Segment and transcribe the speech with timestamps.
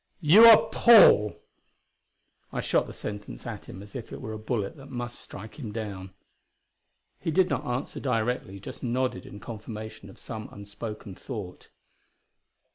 [0.19, 1.39] "You are 'Paul'!"
[2.51, 5.59] I shot the sentence at him as if it were a bullet that must strike
[5.59, 6.09] him down.
[7.19, 11.69] He did not answer directly; just nodded in confirmation of some unspoken thought.